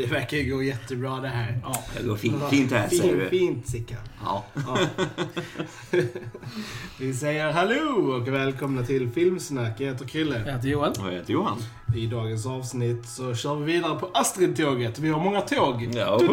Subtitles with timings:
[0.00, 1.60] det verkar ju gå jättebra det här.
[1.62, 1.82] Ja.
[1.96, 3.28] Det går fint, fint här ser Fint, du.
[3.28, 3.98] fint Sickan.
[4.24, 4.44] Ja.
[4.66, 4.78] Ja.
[6.98, 9.80] Vi säger hallå och välkomna till Filmsnack.
[9.80, 10.42] Jag heter Krille.
[10.46, 10.90] Jag heter Johan.
[11.00, 11.58] Och jag heter Johan.
[11.96, 14.98] I dagens avsnitt så kör vi vidare på Astrid-tåget.
[14.98, 15.88] Vi har många tåg.
[15.94, 16.20] Ja.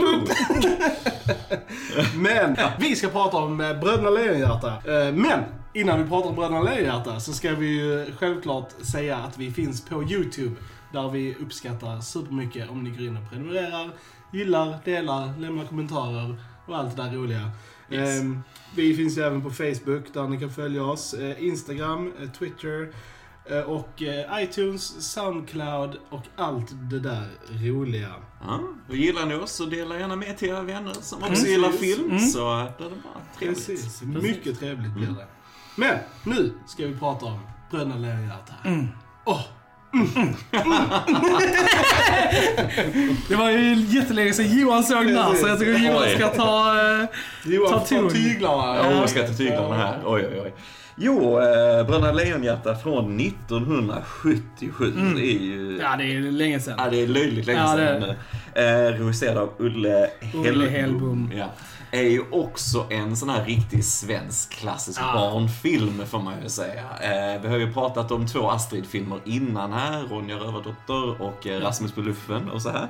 [2.16, 4.68] Men vi ska prata om eh, Bröderna Lejonhjärta.
[4.68, 5.40] Eh, Men
[5.74, 9.86] innan vi pratar om Bröderna Lejonhjärta så ska vi ju självklart säga att vi finns
[9.86, 10.56] på YouTube.
[10.94, 13.92] Där vi uppskattar supermycket om ni går in och prenumererar,
[14.34, 17.52] gillar, delar, lämnar kommentarer och allt det där roliga.
[17.90, 18.22] Yes.
[18.22, 18.42] Ehm,
[18.76, 21.14] Vi finns ju även på Facebook där ni kan följa oss.
[21.14, 22.94] Eh, Instagram, eh, Twitter
[23.46, 24.02] eh, och
[24.42, 28.14] iTunes, Soundcloud och allt det där roliga.
[28.48, 28.60] Ja,
[28.90, 32.20] och gillar ni oss så dela gärna med till era vänner som också gillar film.
[32.20, 32.40] Så
[32.78, 33.68] det är bara trevligt.
[33.68, 35.28] Precis, mycket trevligt blir det.
[35.76, 37.40] Men nu ska vi prata om
[37.72, 38.54] Bröderna Lejonhjärta.
[39.26, 39.42] Åh,
[43.30, 46.76] Det var ju jättelänge sedan Johan såg den här, så jag tycker Johan ska ta...
[47.02, 47.06] eh,
[47.46, 48.10] Johan Ta ton.
[48.10, 48.92] tyglarna.
[48.92, 49.98] Jag ska ta tyglarna här.
[50.06, 50.54] Oj, oj, oj.
[51.00, 55.80] Jo, eh, Bröderna Lejonhjärta från 1977 är ju...
[55.82, 56.76] Ja, det är länge sedan.
[56.78, 58.02] Ja, det är löjligt länge Ja, sedan
[58.56, 58.88] det-.
[58.88, 61.32] Eh, regisserad av Ulle Olle Hellbom.
[61.36, 61.46] Ja.
[61.92, 65.14] Är ju också en sån här riktig svensk klassisk Ja.
[65.14, 66.84] barnfilm får man ju säga.
[67.02, 70.04] Eh, vi har ju pratat om två Astrid-filmer innan här.
[70.04, 72.88] Ronja Rövardotter och eh, Rasmus på luffen och så här.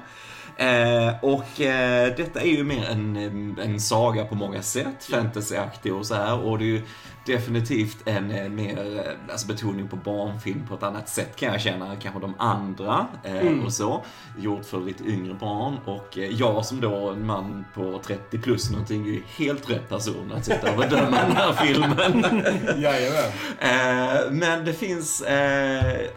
[0.57, 6.05] Eh, och eh, detta är ju mer en, en saga på många sätt, fantasyaktig och
[6.05, 6.39] så här.
[6.39, 6.81] Och det är ju
[7.27, 11.61] definitivt en, eh, mer eh, alltså betoning på barnfilm på ett annat sätt kan jag
[11.61, 14.05] känna, kanske de andra eh, och så.
[14.37, 19.07] Gjort för lite yngre barn och jag som då en man på 30 plus någonting
[19.07, 22.43] är ju helt rätt person att sitta och bedöma den här filmen.
[22.81, 23.31] Jajamän.
[23.59, 25.23] Eh, men det finns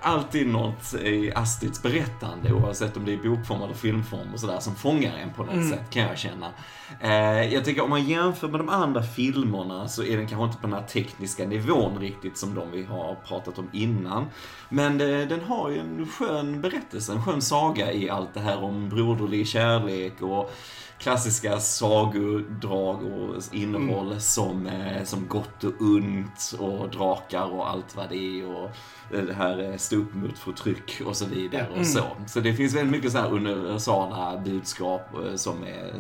[0.01, 4.75] alltid något i Astrids berättande, oavsett om det är bokform eller filmform och sådär, som
[4.75, 6.53] fångar en på något sätt, kan jag känna.
[7.01, 10.59] Eh, jag tycker om man jämför med de andra filmerna så är den kanske inte
[10.59, 14.27] på den här tekniska nivån riktigt som de vi har pratat om innan.
[14.69, 18.65] Men det, den har ju en skön berättelse, en skön saga i allt det här
[18.65, 20.53] om broderlig kärlek och
[21.01, 28.09] klassiska sagodrag och innehåll som, eh, som gott och ont och drakar och allt vad
[28.09, 28.71] det är och
[29.15, 32.05] eh, det här eh, stå upp mot förtryck och så vidare och så.
[32.27, 35.03] Så det finns väldigt mycket så här universala budskap
[35.35, 35.95] som är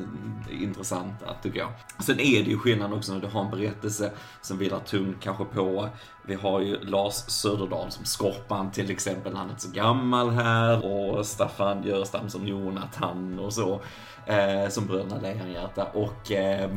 [0.50, 1.70] intressanta tycker jag.
[1.98, 5.44] Sen är det ju skillnad också när du har en berättelse som vilar tungt kanske
[5.44, 5.88] på
[6.30, 10.86] vi har ju Lars Söderdahl som Skorpan till exempel, han är inte så gammal här
[10.86, 13.80] och Staffan Görstam som Jonathan och så.
[14.26, 16.70] Eh, som Bröderna Lejonhjärta och eh,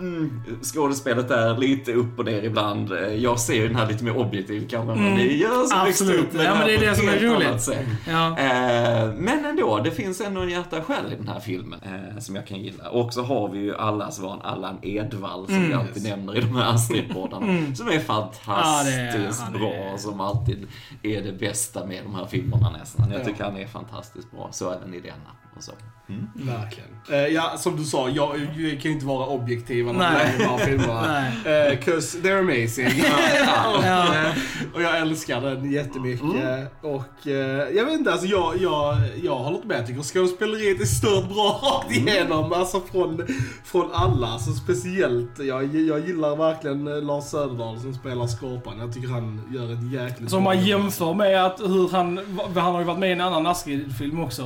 [0.00, 2.92] Mm, skådespelet är lite upp och ner ibland.
[2.92, 5.80] Eh, Jag ser ju den här lite mer objektivt kanske än vad ni gör som
[5.88, 6.20] Absolut.
[6.20, 7.68] upp med Ja, men det är här det som är roligt.
[8.08, 8.38] Ja.
[8.38, 12.34] Eh, Men ändå, det finns ändå en hjärta själv i den här filmen eh, som
[12.36, 12.88] jag kan gilla.
[12.90, 16.56] Och så har vi ju allas vår Allan Edwall som vi alltid nämner i de
[16.56, 17.74] här Astrid-poddarna.
[17.74, 19.22] Som är fantastiskt Mm.
[19.22, 20.66] Ja, är- bra, som alltid
[21.02, 23.10] är det bästa med de här filmerna nästan.
[23.10, 23.24] Jag Ja.
[23.24, 25.30] tycker han är fantastiskt bra, så även i denna.
[25.56, 25.72] Och så.
[26.08, 26.26] Mm.
[26.34, 26.88] Verkligen.
[27.10, 30.34] Eh, ja, som du sa, jag, jag kan ju inte vara objektiv när Nej.
[30.38, 31.02] det gäller filmerna.
[31.44, 31.72] Nej.
[31.72, 32.86] Eh, Cause they're amazing.
[32.86, 34.14] och, Ja.
[34.14, 34.30] eh,
[34.74, 36.22] och jag älskar den jättemycket.
[36.22, 36.66] Mm.
[36.82, 39.78] Och eh, jag vet inte, alltså jag, jag, jag håller med.
[39.78, 42.08] Jag tycker skådespeleriet är stört bra rakt Mm.
[42.08, 42.52] igenom.
[42.52, 43.26] Alltså från,
[43.64, 44.26] från alla.
[44.26, 48.78] Alltså speciellt, jag, jag gillar verkligen Lars Söderdahl som spelar Skorpan.
[48.78, 52.20] Jag tycker han gör ett jäkligt om man jämför med att hur han,
[52.54, 54.42] han har ju varit med i en annan Astrid-film också,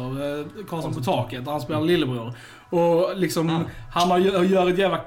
[0.69, 2.33] Karlsson på taket, där han spelar lillebror.
[2.71, 5.01] Och liksom, han har, gör- ett jävla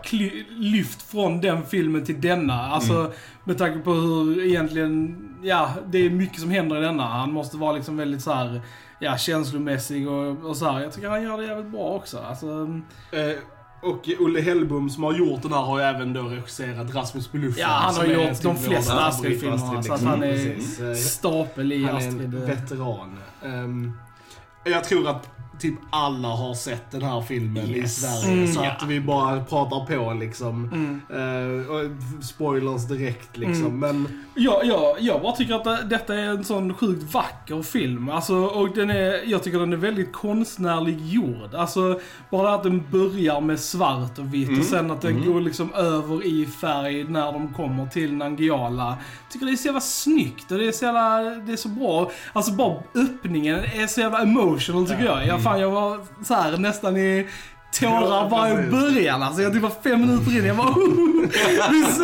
[0.49, 2.53] lyft från den filmen till denna.
[2.61, 3.11] Alltså,
[3.43, 7.03] med tanke på hur egentligen, ja, det är mycket som händer i denna.
[7.03, 8.61] Han måste vara liksom väldigt så här,
[8.99, 10.79] ja, känslomässig och, och så här.
[10.81, 12.17] Jag tycker han gör det jävligt bra också.
[12.19, 12.47] Alltså,
[13.11, 13.37] Eh,
[13.81, 17.37] och Olle Hellbom som har gjort den här har ju även då regisserat Rasmus på
[17.37, 17.61] luffen.
[17.61, 19.63] ja, han har är gjort de flesta Astrid-filmerna.
[19.77, 20.07] Astrid, Så att liksom.
[20.07, 20.89] han är.
[20.91, 22.21] Eh, stapel i Han är Astrid.
[22.35, 23.17] en veteran.
[23.43, 23.91] Ehm,
[24.65, 25.29] jag tror att
[25.59, 28.01] typ alla har sett den här filmen i Yes.
[28.01, 28.33] Sverige.
[28.33, 28.71] Mm, så ja.
[28.71, 30.63] att vi bara pratar på liksom.
[30.73, 31.01] Mm.
[31.09, 33.79] Eh, spoilers direkt liksom.
[33.79, 38.09] Men Ja, ja, jag bara tycker att det, detta är en sån sjukt vacker film.
[38.09, 41.55] Alltså, och den är, jag tycker den är väldigt konstnärlig gjord.
[41.55, 41.99] Alltså,
[42.29, 46.25] bara att den börjar med svart och vitt och sen att den går liksom över
[46.25, 48.97] i färg när de kommer till Nangijala.
[49.31, 52.11] Tycker det är så jävla snyggt och det är så jävla, det är så bra.
[52.33, 55.27] Alltså bara öppningen är så jävla emotional tycker jag.
[55.27, 57.27] Jag, fan, jag var så här nästan i
[57.71, 59.23] tårar bara i början.
[59.23, 60.73] Alltså jag typ var fem minuter in, jag bara
[61.71, 61.97] This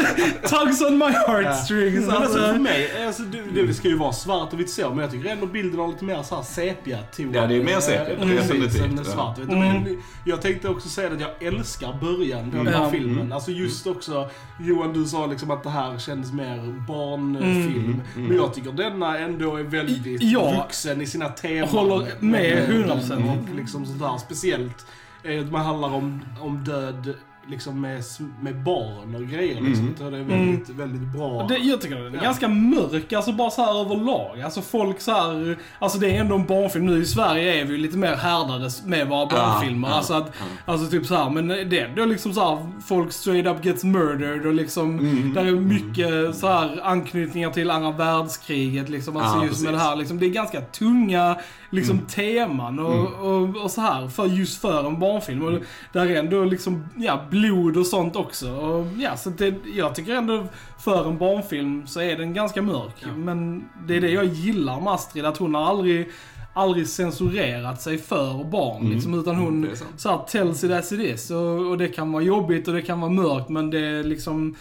[0.50, 2.06] tugs on my heartstrings.
[2.07, 4.89] Men alltså, för Alltså, mig, alltså, det, det ska ju vara svart och vitt så,
[4.89, 7.31] men jag tycker ändå bilden har lite mer så här sepia-ton.
[7.33, 9.04] Ja, det är mer sepia, Eh, definitivt, än ja.
[9.04, 9.39] svart.
[9.39, 9.83] Vet du, Mm.
[9.83, 12.92] Men jag tänkte också säga att jag älskar början på den här Ja.
[12.92, 13.19] filmen.
[13.19, 13.31] Mm.
[13.31, 18.01] Alltså just också, Johan du sa liksom att det här kändes mer barnfilm.
[18.16, 18.27] Mm.
[18.27, 20.63] Men jag tycker denna ändå är väldigt Ja.
[20.63, 21.69] vuxen i sina teman.
[21.69, 23.30] Håller med, 100%.
[23.50, 24.86] Och liksom sådär, speciellt
[25.24, 27.16] eh, Man handlar om, om död
[27.48, 28.04] liksom med,
[28.42, 29.62] med barn och grejer.
[29.62, 29.74] Liksom.
[29.74, 29.88] Mm.
[29.88, 31.45] Jag tror det är väldigt, väldigt bra.
[31.50, 32.24] det, jag tycker den är Ja.
[32.24, 34.42] ganska mörk, alltså bara så här överlag.
[34.42, 36.86] Alltså folk så här, alltså det är ändå en barnfilm.
[36.86, 39.88] Nu i Sverige är vi ju lite mer härdade med våra barnfilmer.
[39.90, 40.72] ja, alltså, att, ja.
[40.74, 43.84] alltså typ så här, men det är ändå liksom så här, folk straight up gets
[43.84, 45.34] murdered och liksom, Mm.
[45.34, 49.18] där är mycket så här anknytningar till andra världskriget liksom.
[49.18, 49.90] Alltså just med det precis.
[49.90, 51.36] här liksom, det är ganska tunga
[51.69, 52.06] liksom Mm.
[52.07, 55.44] teman och, och, och så här, för, just för en barnfilm.
[55.44, 55.60] Och
[55.94, 58.51] där är ändå liksom, ja, blod och sånt också.
[58.51, 60.45] Och, ja, så det, jag tycker ändå
[60.80, 62.95] för en barnfilm så är den ganska mörk.
[63.00, 63.07] Ja.
[63.18, 66.09] Men det är det jag gillar med Astrid, att hon har aldrig
[66.56, 68.94] aldrig censurerat sig för barn Mm.
[68.94, 69.89] liksom, utan hon sant.
[69.97, 71.31] så här, tells it as it is.
[71.31, 74.56] Och, och det kan vara jobbigt och det kan vara mörkt men det är liksom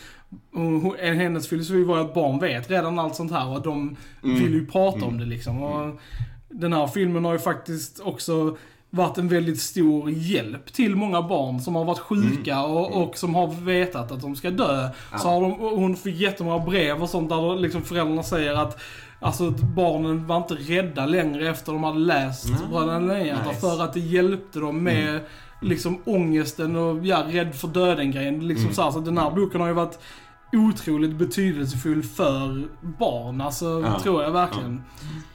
[0.53, 4.37] hon, hennes filosofi var att barn vet redan allt sånt här och de Mm.
[4.39, 5.63] vill ju prata om det liksom.
[5.63, 6.01] Och
[6.49, 8.57] den här filmen har ju faktiskt också
[8.95, 13.35] varit en väldigt stor hjälp till många barn som har varit sjuka och, och som
[13.35, 14.79] har vetat att de ska dö.
[14.81, 14.93] Mm.
[15.13, 15.19] Ja.
[15.19, 18.81] Så har de, hon fick jättemånga brev och sånt där liksom föräldrarna säger att
[19.21, 22.71] Alltså barnen var inte rädda längre efter de hade läst Mm.
[22.71, 23.67] Bröderna Lejonhjärta Nice.
[23.67, 23.77] Mm.
[23.77, 25.21] för att det hjälpte dem med
[25.61, 28.49] liksom ångesten och ja, rädd för döden-grejen.
[28.49, 28.75] Liksom Mm.
[28.75, 29.99] så, här, så den här boken har ju varit
[30.53, 32.69] otroligt betydelsefull för
[32.99, 33.41] barn.
[33.41, 34.01] Alltså, Ja.
[34.01, 34.83] tror jag verkligen.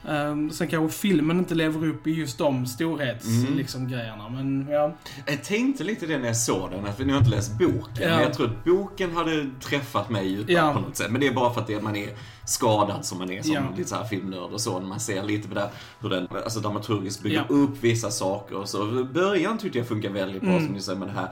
[0.09, 3.57] Um, sen kanske filmen inte lever upp i just de storhets Mm.
[3.57, 4.29] liksom, grejerna.
[4.29, 4.95] Men ja.
[5.25, 7.81] Jag tänkte lite det när jag såg den, för nu har jag inte läst boken.
[8.01, 8.09] Ja.
[8.09, 10.73] Men jag tror att boken hade träffat mig djupare Ja.
[10.73, 11.11] på något sätt.
[11.11, 12.09] Men det är bara för att det, man är
[12.47, 13.61] skadad som man är som Ja.
[13.77, 14.79] lite så här filmnörd och så.
[14.79, 17.55] När man ser lite på det, hur den alltså, dramaturgiskt bygger Ja.
[17.55, 19.03] upp vissa saker och så.
[19.03, 20.65] Början tyckte jag funkar väldigt bra, Mm.
[20.65, 21.29] som ni säger, med den här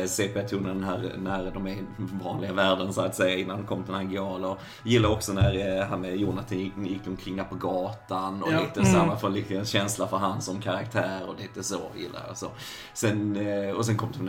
[0.00, 1.82] eh, sepia-tonen här, när de är i
[2.24, 4.48] vanliga världen så att säga, innan de kommer till Nangijala.
[4.48, 8.52] Och gillar också när eh, han med Jonathan gick, gick omkring där på gatan och
[8.52, 8.60] Ja.
[8.60, 9.08] lite så här, Mm.
[9.08, 12.36] man får lite en känsla för han som karaktär och lite så gillar jag.
[12.36, 12.46] Så.
[12.94, 14.22] Sen, eh, och sen kom till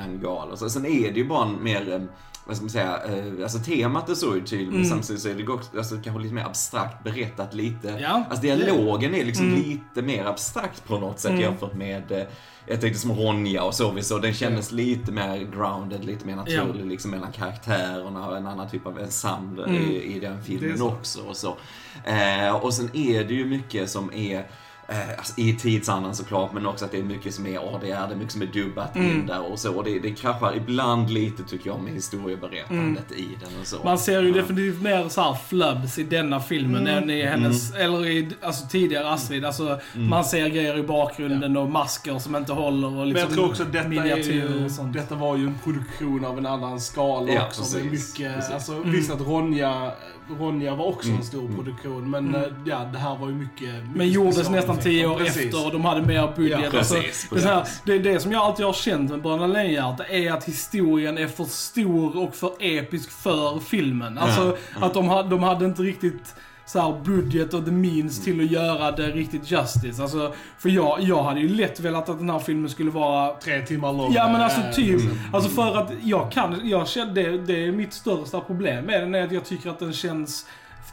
[0.56, 0.70] så.
[0.70, 2.02] Sen är det ju bara en mer, eh,
[2.46, 4.90] vad ska man säga, eh, alltså temat är så ju tydligt, men Mm.
[4.90, 7.98] samtidigt så är det också, alltså, kanske lite mer abstrakt berättat lite.
[8.02, 8.24] Ja.
[8.30, 9.60] Alltså dialogen är liksom Mm.
[9.60, 11.42] lite mer abstrakt på något sätt Mm.
[11.44, 12.24] jämfört med eh,
[12.66, 16.86] jag tänkte som Ronja och så, så den kändes lite mer grounded, lite mer naturlig
[16.86, 19.82] liksom mellan karaktärerna och en annan typ av ensemble Mm.
[19.92, 20.88] i, i den filmen så.
[20.88, 21.22] också.
[21.22, 21.58] Och, så.
[22.04, 24.46] Eh, och sen är det ju mycket som är
[24.88, 28.14] Eh, alltså, I tidsandan såklart, men också att det är mycket som är ADR, det
[28.14, 29.28] är mycket som är dubbat in Mm.
[29.28, 29.74] där och så.
[29.76, 33.76] Och det, det kraschar ibland lite tycker jag med historieberättandet i den och så.
[33.76, 33.86] Mm.
[33.86, 34.36] Man ser ju Ja.
[34.36, 39.10] definitivt mer så här flubs i denna filmen än i hennes, eller i alltså, tidigare
[39.10, 39.46] Astrid.
[39.46, 43.34] Alltså, Man ser grejer i bakgrunden och masker som inte håller och Men liksom jag
[43.34, 44.94] tror också detta, ju, och sånt.
[44.94, 47.62] detta var ju en produktion av en annan skala Ja, också.
[47.62, 47.84] precis,
[48.18, 48.52] mycket, precis.
[48.54, 48.92] Alltså, Mm.
[48.92, 49.92] Visst att Ronja,
[50.40, 51.56] Ronja var också Mm, en stor mm.
[51.56, 52.42] produktion, men Mm.
[52.42, 53.62] eh, ja, det här var ju mycket...
[53.74, 54.90] mycket Men gjordes nästan specialeffekter.
[54.90, 55.46] tio år Precis.
[55.46, 56.60] efter och de hade mer budget.
[56.74, 57.82] Ja, alltså, precis, det, här, precis.
[57.86, 61.28] det är det som jag alltid har känt med Bröderna Lejonhjärta, är att historien är
[61.28, 64.18] för stor och för episk för filmen.
[64.18, 68.40] Alltså att de, hade, de hade inte riktigt så här budget och the means till
[68.40, 70.02] att göra det riktigt justice.
[70.02, 73.66] Alltså, för jag, jag hade ju lätt velat att den här filmen skulle vara Tre
[73.66, 74.14] timmar lång.
[74.14, 75.02] Ja men alltså typ.
[75.02, 75.18] Mm.
[75.34, 79.16] Alltså för att jag kan, jag känner, det, det är mitt största problem med den
[79.16, 80.46] är att jag tycker att den känns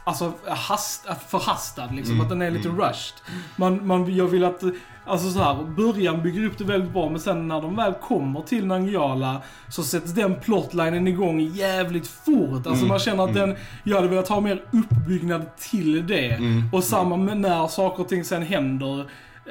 [0.03, 2.81] Alltså hast, förhastad liksom, Mm, att den är lite mm.
[2.81, 3.13] rushed.
[3.55, 4.63] Man, man, jag vill att,
[5.05, 8.41] alltså så här, början bygger upp det väldigt bra men sen när de väl kommer
[8.41, 12.53] till Nangijala så sätts den plotlinen igång jävligt fort.
[12.53, 13.49] Alltså Mm, man känner att mm.
[13.49, 16.31] den, jag hade velat ha mer uppbyggnad till det.
[16.31, 19.05] Mm, Och samma med när saker och ting sen händer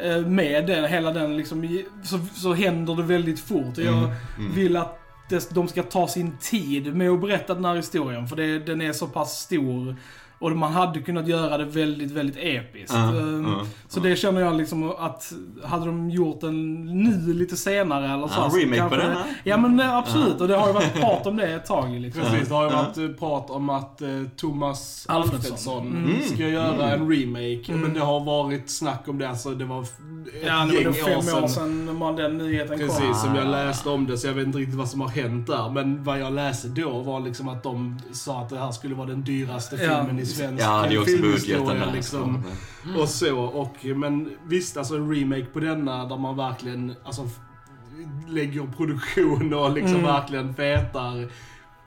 [0.04, 3.78] eh, med den, hela den liksom, så, så händer det väldigt fort.
[3.78, 4.52] Och jag Mm, mm.
[4.54, 4.96] vill att
[5.50, 8.92] de ska ta sin tid med att berätta den här historien, för det, den är
[8.92, 9.96] så pass stor.
[10.40, 12.94] Och man hade kunnat göra det väldigt, väldigt episkt.
[12.94, 14.02] Ja, Ehm, ja, så ja.
[14.02, 15.32] det känner jag liksom att,
[15.64, 18.34] hade de gjort den nu lite senare eller så.
[18.40, 19.24] Ja, så remake på den, det-?
[19.44, 20.42] Ja men eh, absolut, Ja.
[20.42, 22.22] och det har ju varit prat om det ett tag liksom.
[22.22, 22.76] Precis, det har ju Ja.
[22.82, 25.42] varit eh, prat om att eh, Thomas Alfredsson.
[25.46, 26.22] Alfredsson Mm.
[26.34, 27.72] ska göra en remake.
[27.72, 27.80] Mm.
[27.80, 29.92] Men det har varit snack om det, alltså det var ett
[30.46, 32.88] Ja, det var gäng nog fem år sedan man den nyheten kom.
[32.88, 33.50] Precis, som jag Ah.
[33.50, 35.70] läste om det, så jag vet inte riktigt vad som har hänt där.
[35.70, 39.06] Men vad jag läste då var liksom att de sa att det här skulle vara
[39.06, 39.80] den dyraste Ja.
[40.04, 41.74] filmen i svensk Ja, det är också filmhistoria.
[41.86, 41.92] där.
[41.92, 42.42] Liksom.
[42.94, 43.00] så.
[43.02, 47.28] Och så, och, men visst, alltså en remake på denna där man verkligen, alltså
[48.28, 50.06] lägger produktion och liksom Mm.
[50.06, 51.28] verkligen fetar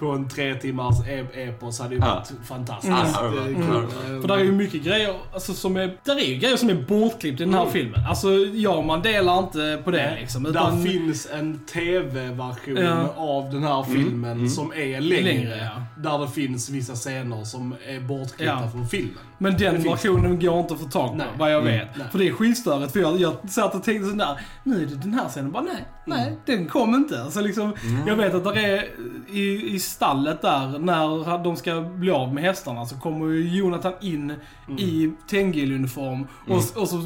[0.03, 2.07] på en tre timmars e- epos hade ju Ja.
[2.15, 2.93] varit fantastiskt.
[3.15, 3.65] Ja, Det är varit kul.
[3.65, 4.15] kul.
[4.15, 6.69] Eh, För där är ju mycket grejer, alltså, som är, där är ju grejer som
[6.69, 7.73] är bortklippt i den här Mm.
[7.73, 7.99] filmen.
[8.09, 10.45] Alltså, ja, man delar inte på det liksom.
[10.45, 13.13] Utan, Där finns en TV-version Ja.
[13.17, 14.49] av den här filmen mm.
[14.49, 15.23] som är längre.
[15.23, 16.01] Längre, ja.
[16.11, 18.69] Där det finns vissa scener som är bortklippta Ja.
[18.71, 19.13] från filmen.
[19.37, 21.27] Men den Det finns versionen går inte att få tag på, Nej.
[21.37, 21.73] vad jag Mm.
[21.79, 21.87] vet.
[21.97, 22.07] Nej.
[22.11, 22.93] För det är skitstörigt.
[22.93, 25.51] För jag, jag satt och tänkte sådär, nu är det den här scenen.
[25.51, 27.23] Bara nej, nej, den kom inte.
[27.23, 27.73] Alltså liksom,
[28.07, 28.85] Jag vet att det är
[29.31, 33.93] i, i stallet där, när de ska bli av med hästarna, så kommer ju Jonathan
[34.01, 34.33] in
[34.77, 36.27] i Tengil-uniform.
[36.47, 36.97] Och, och så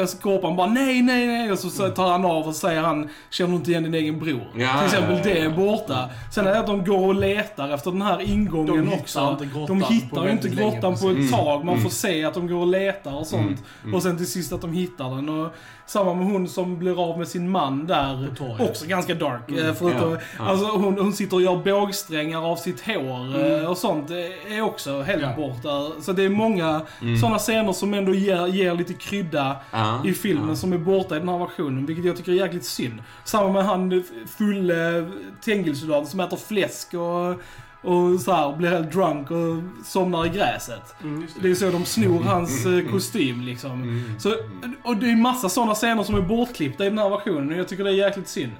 [0.00, 1.52] äh, Skorpan bara nej, nej, nej.
[1.52, 4.18] Och så så tar han av och säger han, känner du inte igen din egen
[4.18, 4.46] bror?
[4.56, 6.08] Ja, Till exempel ja, ja, det är borta.
[6.34, 9.38] Sen är det att de går och letar efter den här ingången De också.
[9.68, 11.30] de hittar på inte grottan på ett precis.
[11.30, 11.64] tag.
[11.64, 11.82] Man Mm.
[11.82, 13.62] får se att de går och letar och sånt.
[13.82, 13.94] Mm.
[13.94, 15.28] Och sen till sist att de hittar den.
[15.28, 15.54] Och
[15.86, 18.21] samma med hon som blir av med sin man där.
[18.28, 18.70] På torget.
[18.70, 19.48] Också ganska dark.
[19.50, 19.66] Mm.
[19.68, 20.44] eh, Förutom, Ja, ja.
[20.44, 23.66] Alltså hon, hon sitter och gör bågsträngar av sitt hår eh, Mm.
[23.66, 24.08] och sånt.
[24.08, 25.32] Det är också helt Ja.
[25.36, 26.00] borta.
[26.02, 27.16] Så det är många Mm.
[27.18, 31.18] sådana scener som ändå ger, ger lite krydda Ja, i filmen som är borta i
[31.18, 33.02] den här versionen, vilket jag tycker är jäkligt synd.
[33.24, 34.02] Samma med han
[34.38, 35.10] fulle
[35.44, 37.42] Tengilsoldaten som äter fläsk och,
[37.82, 40.94] och så här, blir helt drunk och somnar i gräset.
[41.02, 43.72] Mm, just Det är så de snor hans eh, kostym liksom.
[43.72, 44.20] Mm.
[44.20, 44.34] Så,
[44.82, 47.68] och det är massa sådana scener som är bortklippta i den här versionen och jag
[47.68, 48.52] tycker det är jäkligt synd.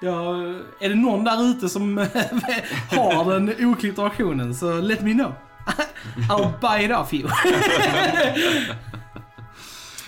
[0.00, 0.36] Ja,
[0.80, 1.98] är det någon där ute som
[2.90, 5.32] har den oklippta versionen så let me know.
[6.30, 7.28] I'll buy it off you.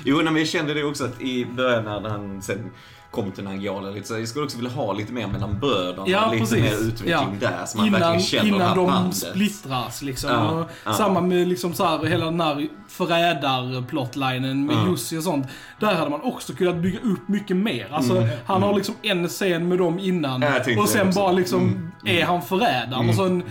[0.05, 2.71] Jo, men jag kände det också att i början när han sen
[3.11, 6.03] kom till Nangijala lite så jag skulle också vilja ha lite mer mellan bröderna.
[6.09, 6.59] Ja, lite precis.
[6.63, 7.49] mer utveckling Ja.
[7.49, 9.15] där så man innan verkligen känner innan här de bandet.
[9.17, 10.31] splittras liksom.
[10.31, 10.93] Ja, ja.
[10.93, 14.87] Samma med liksom så här, hela den här förrädar-plotlinen med Ja.
[14.91, 15.47] Jussi och sånt.
[15.81, 17.89] Där hade man också kunnat bygga upp mycket mer.
[17.93, 18.29] Alltså, Mm.
[18.47, 20.45] han har liksom en scen med dem innan
[20.79, 21.91] och sen bara liksom Mm.
[22.05, 23.09] är han förrädaren Mm.
[23.09, 23.43] och sen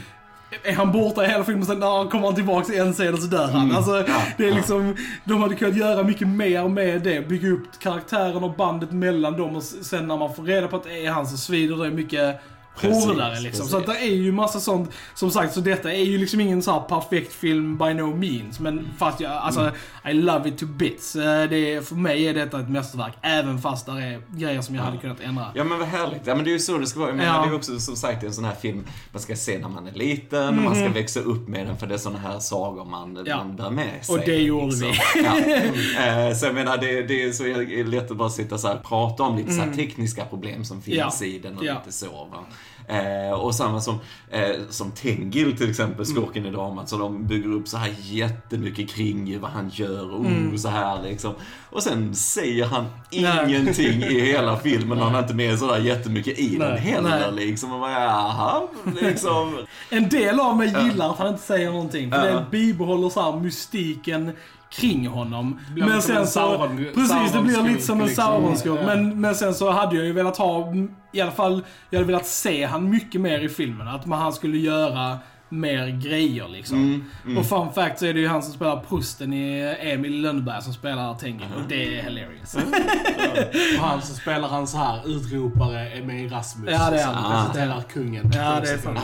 [0.64, 3.14] är han borta i hela filmen, sen när han kommer han tillbaka i en scen
[3.14, 3.64] och så dör han.
[3.64, 3.76] Mm.
[3.76, 4.06] Alltså,
[4.38, 7.28] det är liksom, de hade kunnat göra mycket mer med det.
[7.28, 10.84] Bygga upp karaktären och bandet mellan dem och sen när man får reda på att
[10.84, 12.42] det är han så svider det mycket
[12.76, 13.68] hårdare liksom.
[13.68, 14.10] Så att det precis.
[14.12, 14.90] är ju massa sånt.
[15.16, 18.60] Som sagt, så detta är ju liksom ingen så perfekt film by no means.
[18.60, 19.74] Men fast jag, alltså, Mm.
[20.06, 21.16] I love it to bits.
[21.16, 23.14] Eh, Det är, för mig är detta ett mästerverk.
[23.22, 24.86] Även fast det är grejer som jag Ja.
[24.86, 25.46] hade kunnat ändra.
[25.56, 26.22] Ja men vad härligt.
[26.28, 27.10] Ja men det är ju så det ska vara.
[27.10, 27.46] Jag menar, Ja.
[27.46, 29.92] det är också som sagt en sån här film man ska se när man är
[29.94, 33.24] liten, man ska växa upp med den för det är såna här sagor man, Mhm.
[33.26, 33.38] Ja.
[33.38, 34.16] man bär med sig.
[34.16, 34.94] Och det gjorde liksom.
[35.24, 35.38] Ja.
[36.30, 37.44] Eh, Så jag menar, det, det är så
[37.90, 40.82] lätt att bara sitta så här och prata om lite så här tekniska problem som
[40.82, 41.36] finns Mm.
[41.36, 42.06] I den och lite så.
[42.32, 42.46] Va?
[42.88, 44.00] Eh, och samma som,
[44.32, 46.06] eh, som Tengil till exempel, Mm.
[46.06, 50.26] skurken i dramat, så de bygger upp så här jättemycket kring vad han gör och
[50.26, 50.58] Mm.
[50.58, 51.34] så här liksom.
[51.70, 56.50] Och sen säger han ingenting i hela filmen, han är inte med sådär jättemycket i
[56.58, 56.80] den Nej.
[56.80, 57.46] heller Nej.
[57.48, 57.74] liksom.
[57.74, 58.62] Och bara, jaha,
[59.02, 59.58] liksom.
[59.90, 62.12] En del av mig gillar att han inte säger någonting.
[62.12, 62.34] För Ja.
[62.34, 64.32] det bibehåller så här mystiken
[64.72, 65.60] kring honom.
[65.74, 68.26] blir lite som en Sauron- Precis, det blir lite som en liksom.
[68.26, 68.80] Sauron-skurk.
[68.82, 68.86] Ja.
[68.86, 72.08] Men, men sen så hade jag ju velat ha, mm, i alla fall, jag hade
[72.08, 73.88] velat se han mycket mer i filmen.
[73.88, 75.18] Att man, han skulle göra
[75.52, 76.78] mer grejer liksom.
[76.78, 77.38] Mm, mm.
[77.38, 80.74] Och fun fact så är det ju han som spelar Prusten i Emil Lönneberg som
[80.74, 81.48] spelar Tengil.
[81.58, 82.56] Och det är hilarious.
[83.80, 86.70] Och han som spelar han så här utropare med i Rasmus.
[86.72, 87.46] Ja, det är som han.
[87.46, 88.32] presenterar kungen.
[88.36, 89.00] Ja, det är sant.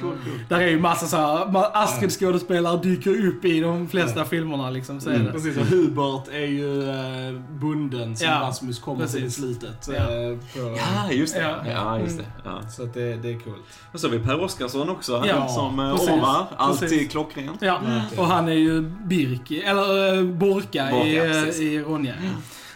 [0.00, 0.38] Det är- ja, cool, cool.
[0.48, 5.00] Där är ju massa så här, ma- Astrid-skådespelare dyker upp i de flesta filmerna liksom.
[5.00, 5.32] Så det.
[5.32, 9.88] Precis, och Hubert är ju eh, bunden som Ja, Rasmus kommer till i slutet.
[9.88, 9.94] Ja.
[9.94, 11.40] eh, på- Ja, just det.
[11.42, 11.56] Ja.
[11.70, 12.24] Ja, just det.
[12.44, 12.68] Ja.
[12.70, 13.56] Så att det, det är coolt.
[13.92, 16.10] Och så har vi Per Oscarsson också, Ja, som eh, precis.
[16.10, 16.46] Orvar.
[16.56, 17.10] Alltid Precis.
[17.10, 17.62] klockrent.
[17.62, 17.80] Ja,
[18.16, 22.14] och han är ju Birki, eller uh, Borka, Borka, i, eh, i Ronja.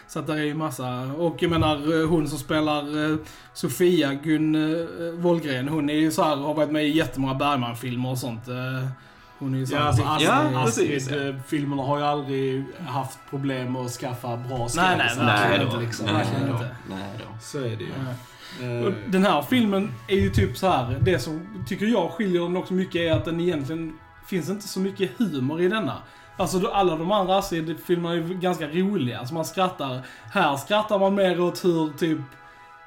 [0.08, 3.16] Så att där är ju massa, och jag menar eh, hon som spelar eh,
[3.52, 8.10] Sofia Gun uh, Wollgren, hon är ju så här, har varit med i jättemånga Bergman-filmer
[8.10, 8.48] och sånt.
[8.48, 8.88] eh.
[9.38, 13.82] hon är ju så Ja, alltså riktigt- Ja, Astrid-filmerna har ju aldrig haft problem med
[13.82, 15.24] att skaffa bra Nej, nej, skådisar.
[15.26, 15.80] verkligen Nej inte, då.
[15.82, 16.06] liksom.
[16.06, 16.58] Nej verkligen då.
[16.90, 17.38] Nej då.
[17.40, 17.88] Så är det ju.
[18.60, 18.64] Ja.
[18.66, 20.98] Eh, Och den här filmen är ju typ så här.
[21.00, 24.80] det som tycker jag skiljer den också mycket är att den egentligen finns inte så
[24.80, 25.96] mycket humor i denna.
[26.38, 30.00] Alltså alla de andra Astrid-filmerna är ganska roliga, alltså man skrattar.
[30.32, 32.18] Här skrattar man mer åt hur typ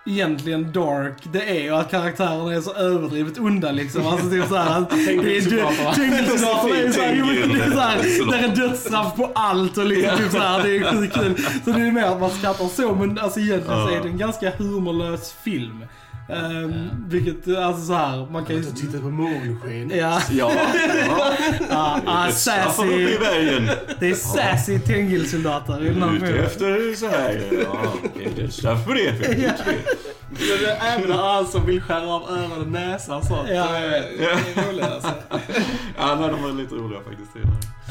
[0.05, 4.07] egentligen dark det är och att karaktärerna är så överdrivet onda liksom.
[4.07, 4.89] Alltså typ såhär att...
[4.89, 5.93] det är.
[5.93, 8.41] Fängelsesoldaterna är såhär, jo, men det är såhär, Fängelsesoldater.
[8.41, 11.37] det är dödsstraff på allt och liksom typ såhär, det är sjukt kul.
[11.65, 14.17] Så det är mer att man skrattar så, men alltså egentligen så är det en
[14.17, 15.85] ganska humorlös film.
[16.31, 18.63] Ehm, vilket, alltså så här, man kan ju...
[18.63, 19.91] Jag tittar på månsken.
[19.95, 20.51] Ja, Ja,
[21.07, 21.31] ja.
[21.69, 23.17] ah, ah, sassy.
[23.99, 27.41] Det är sassy Tengil-soldater Ute efter så här.
[27.63, 29.37] Ja, okej, det är straff för det.
[29.41, 29.51] Ja.
[30.39, 33.49] Så det är även han som vill skära av öron och näsa och sånt.
[33.49, 34.17] Ja, jag vet.
[34.17, 35.09] Det är roligt alltså.
[35.97, 37.31] Ja, nej, de var lite roliga faktiskt.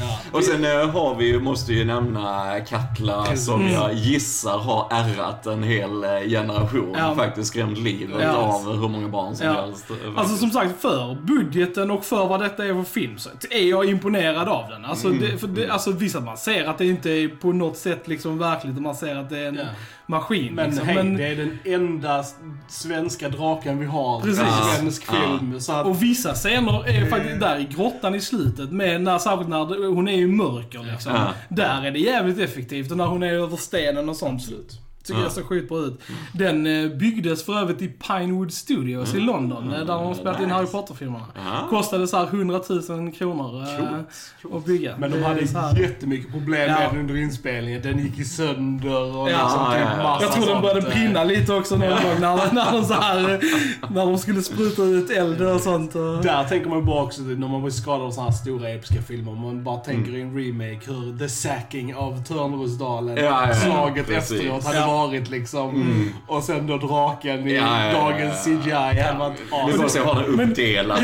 [0.01, 0.19] Ja.
[0.31, 3.73] Och sen eh, har vi ju, måste ju nämna Katla som Mm.
[3.73, 6.95] jag gissar har ärrat en hel eh, generation.
[6.97, 7.15] Ja.
[7.15, 8.31] Faktiskt skrämt livet Ja.
[8.35, 9.53] av hur många barn som Ja.
[9.53, 9.85] helst.
[9.89, 13.69] eh, Alltså som sagt, för budgeten och för vad detta är för film så är
[13.69, 14.85] jag imponerad av den.
[14.85, 17.77] Alltså, det, för det, alltså visst att man ser att det inte är på något
[17.77, 19.63] sätt liksom verkligt och man ser att det är en Ja.
[20.05, 20.55] maskin.
[20.55, 20.87] Men liksom.
[20.87, 22.23] hej, Men- det är den enda
[22.69, 24.41] svenska draken vi har Precis.
[24.43, 25.13] i svensk Ja.
[25.13, 25.59] film.
[25.59, 29.49] Så att, Och vissa scener är faktiskt där i grottan i slutet, med när, särskilt
[29.49, 31.13] när hon är i mörker liksom.
[31.13, 31.33] Ja.
[31.49, 34.43] Där är det jävligt effektivt och när hon är över stenen och sånt.
[34.43, 34.79] Slut.
[35.05, 35.25] Tycker Ja.
[35.25, 36.01] jag ser skitbra ut.
[36.33, 40.37] Den eh, byggdes för övrigt i Pinewood Studios i London, eh, där de har spelat
[40.39, 40.55] in nice.
[40.55, 41.25] Harry Potter-filmerna.
[41.35, 41.67] Ja.
[41.69, 43.77] Kostade så här 100 000 kronor eh,
[44.41, 44.55] Coolt.
[44.55, 44.95] att bygga.
[44.97, 46.75] men de hade så här- jättemycket problem Ja.
[46.79, 47.81] med den under inspelningen.
[47.81, 49.43] Den gick i sönder och Ja.
[49.43, 49.61] liksom
[50.01, 52.93] Ja, typ Jag tror sånt, började brinna lite också någon gång när, när, de så
[52.93, 53.39] här,
[53.93, 55.95] när de skulle spruta ut eld och sånt.
[55.95, 56.01] Och...
[56.23, 59.31] Där tänker man bara också när man blir skadad av sådana här stora episka filmer.
[59.35, 63.53] Man bara tänker i en remake hur the sacking av Törnrosdalen, Ja, ja, ja.
[63.53, 64.31] slaget Precis.
[64.39, 64.90] efteråt hade Ja.
[64.91, 66.11] Varit liksom.
[66.27, 68.57] Och sen då draken i Ja, ja, ja, dagens ja.
[68.63, 68.71] CGI.
[69.01, 69.39] hade varit
[69.73, 70.55] Vi måste ha Men-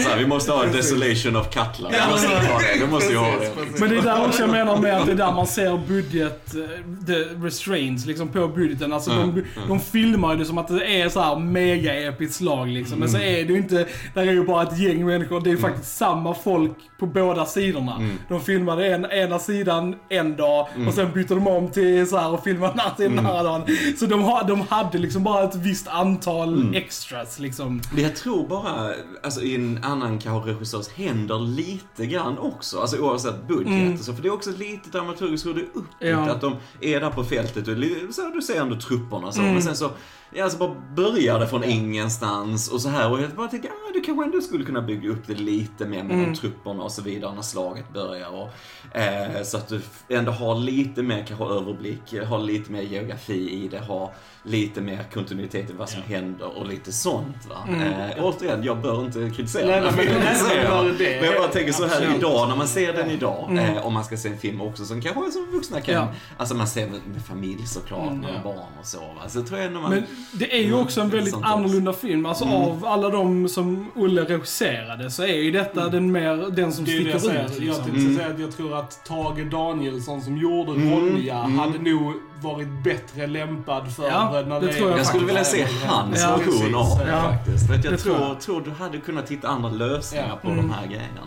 [0.01, 0.17] så här.
[0.17, 1.89] Vi måste ha Desolation of Katla.
[1.89, 2.79] Vi måste ha det.
[2.86, 3.62] Vi måste ju ha Precis, det.
[3.63, 3.79] precis.
[3.82, 6.56] Men det är där också jag menar med att det är där man ser budget,
[6.56, 8.94] eh, the restraints liksom på budgeten.
[8.94, 12.67] Alltså Mm, de, de filmar ju det som att det är så här mega-episkt slag
[12.67, 13.00] liksom.
[13.00, 13.29] Men så Mm.
[13.36, 15.41] är det ju inte, där är ju bara ett gäng människor.
[15.41, 17.96] Det är ju faktiskt samma folk på båda sidorna.
[17.96, 18.17] Mm.
[18.29, 22.34] De filmade en, ena sidan en dag och sen bytte de om till så här
[22.34, 23.25] och filmade den här till den Mm.
[23.25, 23.62] här dagen.
[24.00, 27.81] Så de, har, de hade liksom bara ett visst antal extras liksom.
[27.93, 28.93] Men jag tror bara,
[29.24, 32.79] alltså i en annan kanske regissörs händer lite grann också.
[32.79, 34.13] Alltså oavsett budget och så.
[34.13, 35.96] För det är också lite dramaturgiskt hur det är uppbyggt.
[36.00, 36.29] Ja.
[36.29, 39.41] Att de är där på fältet och så du ser ändå trupperna så.
[39.41, 39.91] Men sen så,
[40.34, 43.12] ja, alltså bara börjar det från ingenstans och så här.
[43.12, 46.03] Och jag bara tänker, ah, du kanske ändå skulle kunna bygga upp det lite mer
[46.03, 48.29] med de trupperna och så vidare när slaget börjar.
[48.29, 48.50] Och,
[48.98, 53.68] eh, så att du ändå har lite mer kanske överblick, har lite mer geografi i
[53.68, 54.11] det, har
[54.44, 57.46] lite mer kontinuitet i vad som händer och lite sånt.
[57.50, 57.55] Va?
[57.70, 60.85] Eh, återigen, jag bör inte kritisera Nej, nej, men- nej, jag.
[60.98, 62.18] det- Men jag bara tänker så här absolut.
[62.18, 65.01] idag, när man ser den idag, eh, om man ska se en film också som
[65.01, 66.07] kanske som vuxna kan, Ja.
[66.37, 68.42] alltså man ser med, med familj såklart, med ja.
[68.44, 69.00] barn och så.
[69.00, 69.29] Va?
[69.29, 69.90] Så tror jag ändå man...
[69.92, 72.25] Men det är ju också en väldigt annorlunda film.
[72.25, 76.86] Alltså av alla de som Olle regisserade så är ju detta den mer, den som
[76.86, 77.51] Det jag sticker ut.
[77.51, 77.84] Jag Liksom.
[77.86, 83.27] tänkte säga att jag tror att Tage Danielsson som gjorde Ronja hade nog varit bättre
[83.27, 86.97] lämpad för Ja, Bröderna det tror jag Jag skulle vilja se hans Ja, version av
[87.05, 87.21] det Ja.
[87.21, 87.69] faktiskt.
[87.71, 88.41] Att jag Det tror tror, jag.
[88.41, 90.35] tror du hade kunnat hitta andra lösningar Ja.
[90.50, 91.21] på de här grejerna.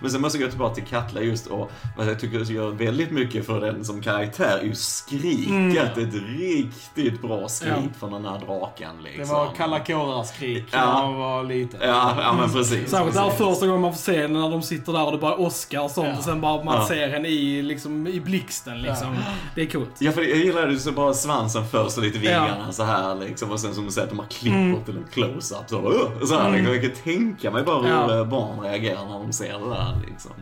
[0.00, 3.10] Men sen måste jag gå tillbaka till Katla just och vad jag tycker gör väldigt
[3.10, 5.94] mycket för den som karaktär är ju skriket.
[5.94, 7.98] Det är ett riktigt bra skrik Ja.
[7.98, 9.36] från den här draken Det liksom.
[9.36, 10.78] var kalla kårars krig Ja.
[10.78, 11.80] när man var liten.
[11.82, 12.90] Ja, ja men precis.
[12.90, 15.80] Särskilt där första gången man får se när de sitter där och det bara åskar
[15.80, 16.18] och sånt Ja.
[16.18, 16.88] och sen bara man Ja.
[16.88, 19.16] ser henne i, liksom, i blixten liksom.
[19.54, 19.90] Det är coolt.
[19.98, 23.50] Ja, för jag gillar det så bara svansen först och lite vingarna så här liksom.
[23.50, 25.70] Och sen som du säger att de har klipper till en close-up.
[25.70, 26.72] Så, uh, så här, liksom.
[26.74, 28.18] Jag kan tänka mig bara hur Ja.
[28.18, 30.32] eh, barn reagerar när de ser det där liksom.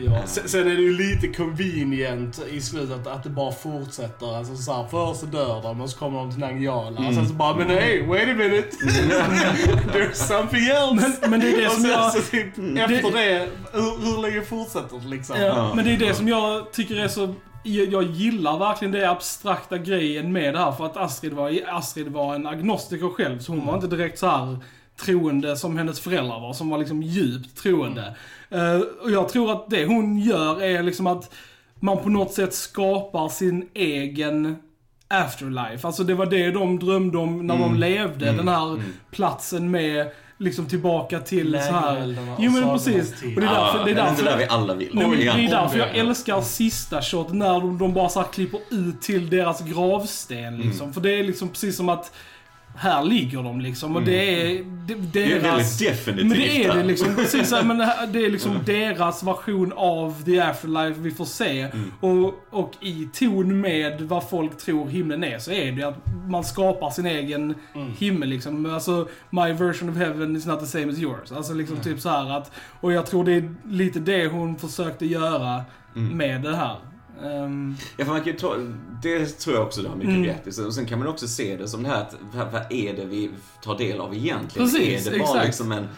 [0.00, 0.22] Ja.
[0.26, 4.36] Sen, sen är det ju lite convenient i slutet att det bara fortsätter.
[4.38, 7.08] Alltså så här, först så dör de och så kommer de till Nangijala.
[7.08, 8.68] Och sen så bara, men hey, wait a minute.
[9.92, 11.18] There's something else.
[11.20, 12.12] Men, men det är det och som sen jag...
[12.12, 15.40] så typ, efter det, hur, hur länge fortsätter det liksom?
[15.40, 17.34] Ja, men det är det som jag tycker är så...
[17.62, 22.08] Jag, jag gillar verkligen det abstrakta grejen med det här för att Astrid var, Astrid
[22.08, 24.56] var en agnostiker själv så hon var inte direkt så här
[24.96, 28.16] troende som hennes föräldrar var, som var liksom djupt troende.
[28.50, 31.34] Eh, och jag tror att det hon gör är liksom att
[31.80, 34.56] man på något sätt skapar sin egen
[35.08, 35.86] afterlife.
[35.86, 40.66] Alltså det var det de drömde om när de levde, den här platsen med liksom
[40.66, 42.16] tillbaka till så här.
[42.38, 43.12] Jo men precis.
[43.22, 44.90] Och det är därför, det är därför det där vi alla vill.
[44.92, 48.28] Nej, men det är därför jag älskar sista shot när de, de bara så här
[48.32, 50.82] klipper ut till deras gravsten liksom.
[50.82, 50.92] Mm.
[50.94, 52.12] För det är liksom precis som att
[52.78, 55.06] här ligger de liksom och det är det, Mm.
[55.12, 55.42] Det är deras...
[55.44, 57.78] väldigt definitivt men det är det liksom, precis men
[58.12, 61.60] det är liksom deras version av the afterlife vi får se.
[61.60, 61.92] Mm.
[62.00, 65.96] Och, och i ton med vad folk tror himlen är så är det att
[66.28, 67.92] man skapar sin egen Mm.
[67.98, 68.66] himmel liksom.
[68.66, 71.32] Alltså, my version of heaven is not the same as yours.
[71.32, 71.84] Alltså liksom Mm.
[71.84, 75.64] typ så att, och jag tror det är lite det hon försökte göra
[75.96, 76.16] Mm.
[76.16, 76.76] med det här.
[77.24, 78.56] Ehm, Ja, för man kan ta,
[79.02, 80.24] det tror jag också du har mycket Mm.
[80.26, 80.66] rätt i.
[80.68, 82.14] Och sen kan man också se det som det här att,
[82.52, 83.30] vad, är det vi
[83.62, 84.68] tar del av egentligen?
[84.70, 85.46] Precis, är det bara exakt.
[85.46, 85.88] liksom en,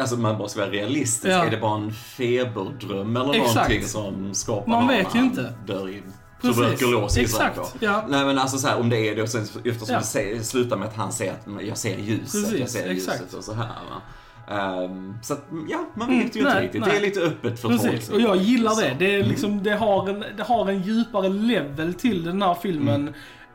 [0.00, 1.26] alltså man bara ska vara realistisk.
[1.34, 1.44] Ja.
[1.44, 3.54] Är det bara en feberdröm eller Exakt.
[3.54, 5.54] någonting som skapar Man vet ju inte.
[5.66, 6.02] dör i
[6.42, 8.04] tuberkulos jag Exakt, ja.
[8.08, 10.20] Nej men alltså så här, om det är det och sen eftersom Ja.
[10.34, 13.20] det slutar med att han säger att jag ser ljuset, jag Precis, ser exakt.
[13.22, 14.02] ljuset och så här va.
[14.50, 16.80] Ehm, så att, ja, man vet ju inte Mm, nej, riktigt.
[16.80, 16.90] nej.
[16.90, 18.26] Det är lite öppet för Precis, tolkning.
[18.26, 18.80] och jag gillar Så.
[18.80, 18.96] det.
[18.98, 23.00] Det, är liksom, det, har en, det har en djupare level till den här filmen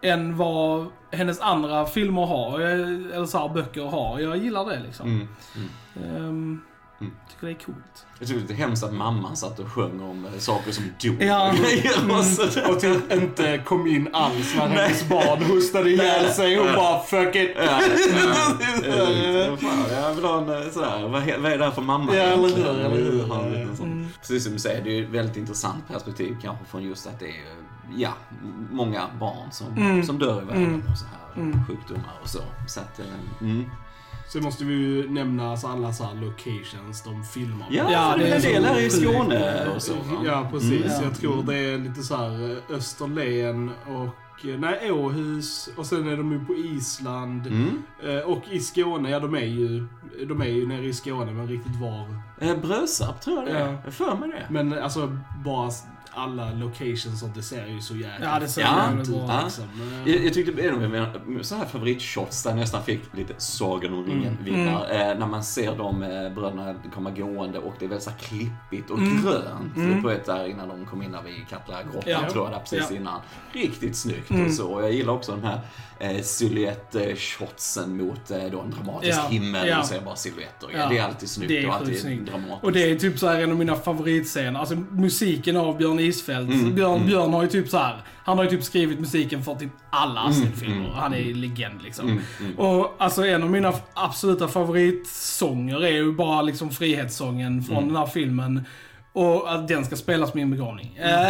[0.02, 0.20] Mm.
[0.20, 4.20] än vad hennes andra filmer har, Jag- eller så här, böcker har.
[4.20, 5.28] Jag gillar det liksom.
[6.06, 6.62] Mm.
[7.02, 7.14] Mm.
[7.30, 8.06] Tycker det är coolt.
[8.20, 11.24] Jag tycker det är hemskt att mamman satt och sjöng om eh, saker som dog
[11.24, 11.50] Ja.
[11.52, 16.56] och grejer och typ inte kom in alls när hennes barn hostade ihjäl sig.
[16.58, 17.52] Hon bara fuck it.
[17.58, 17.64] Ja,
[18.84, 19.58] ja.
[19.58, 22.36] Fan, Jag vill ha en eh, sådär, vad, är det här för mamma Ja, eller
[22.42, 22.76] hur, egentligen?
[22.80, 23.84] eller hur.
[23.84, 24.08] Mm.
[24.20, 27.26] Precis som du säger, det är ett väldigt intressant perspektiv kanske från just att det
[27.30, 27.56] är,
[27.96, 28.14] ja,
[28.72, 30.04] många barn som, Mm.
[30.06, 30.84] som dör i världen Mm.
[30.92, 31.66] och så här, Mm.
[31.68, 32.40] sjukdomar och så.
[32.68, 33.06] Så att, eh,
[33.42, 33.66] mm.
[34.34, 37.68] Sen måste vi ju nämna alltså alla så här locations de filmar.
[37.70, 38.90] Ja, Ja, för det är en del här i.
[38.90, 39.94] Skåne och så.
[39.94, 40.22] va?
[40.26, 40.86] Ja, precis.
[40.86, 41.04] Mm.
[41.04, 46.08] Jag tror det är lite så här eh, Österlen och eh, nej, Åhus och sen
[46.08, 47.48] är de ju på Island.
[47.48, 47.84] Mm.
[48.04, 49.88] Eh, Och i Skåne, ja de är ju,
[50.28, 52.20] de är ju nere i Skåne men riktigt var.
[52.62, 53.78] Brösarp tror jag det är.
[53.86, 53.92] Ja.
[53.92, 54.46] För mig det.
[54.50, 55.70] Men alltså bara
[56.12, 59.38] alla locations och det ser ju så jäkla Ja, det ser Ja, jävligt bra ja.
[59.40, 59.44] ut.
[59.46, 59.64] liksom.
[60.06, 63.02] Eh, Jag, jag tyckte är en av mina så här favoritshots där jag nästan fick
[63.14, 64.86] lite Sagan om ringen-vibbar.
[64.90, 65.12] Mm.
[65.12, 68.18] Eh, när man ser de eh, bröderna komma gående och det är väldigt så här
[68.18, 69.24] klippigt och Mm.
[69.24, 69.78] grönt.
[69.78, 70.02] Mm.
[70.04, 72.30] På ett där innan de kom in där vid Katla Ja.
[72.32, 72.96] tror jag där precis Ja.
[72.96, 73.20] innan.
[73.52, 74.46] Riktigt snyggt Mm.
[74.46, 74.68] och så.
[74.74, 75.60] Och jag gillar också den här
[76.00, 76.22] eh,
[76.90, 79.28] silhuett-shotsen mot eh, då en dramatisk Ja.
[79.30, 79.68] himmel.
[79.68, 79.80] Ja.
[79.80, 80.70] och ser bara silhuetter.
[80.74, 80.88] Ja.
[80.90, 82.26] Det är alltid snyggt Det är och alltid snyggt.
[82.32, 82.64] dramatiskt.
[82.64, 84.60] Och det är typ så här en av mina favoritscener.
[84.60, 86.50] Alltså musiken av Björn Isfält.
[86.50, 87.08] Mm, Björn, mm.
[87.08, 87.96] Björn har ju typ så här.
[88.24, 90.76] Han har ju typ skrivit musiken för typ alla Astrid-filmer.
[90.78, 92.10] mm, Han är ju legend liksom.
[92.10, 92.60] Mm, mm.
[92.60, 97.88] Och alltså en av mina absoluta favoritsånger är ju bara liksom frihetssången från Mm.
[97.88, 98.66] den här filmen.
[99.16, 101.00] Och att den ska spelas på min begravning.
[101.02, 101.28] Eh,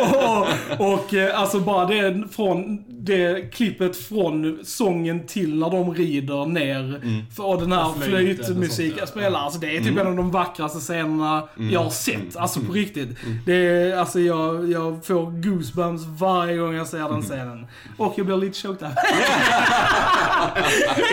[0.78, 6.46] och, och eh, alltså bara det från det klippet från sången till när de rider
[6.46, 7.00] ner.
[7.36, 9.40] För, och den här flöjtmusiken spelar.
[9.40, 12.36] Alltså det är typ en av de vackraste scenerna jag har sett.
[12.36, 13.08] Alltså på riktigt.
[13.46, 17.66] Det är, alltså jag, jag får goosebumps varje gång jag ser den scenen.
[17.96, 18.88] Och jag blir lite choked.